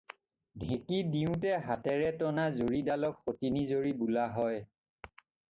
ঢেঁকী 0.61 1.01
দিওঁতে 1.15 1.51
হাতেৰে 1.67 2.07
টনা 2.23 2.47
জৰী 2.57 2.81
ডালক 2.89 3.21
সতিনী 3.27 3.63
জৰী 3.75 3.93
বোলা 4.01 4.27
হয়। 4.41 4.61